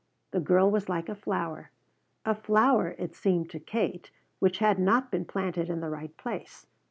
[0.31, 1.69] The girl was like a flower;
[2.25, 6.65] a flower, it seemed to Kate, which had not been planted in the right place.